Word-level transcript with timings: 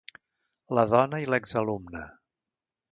La 0.79 0.85
dona 0.95 1.21
i 1.27 1.31
l'exalumna. 1.33 2.05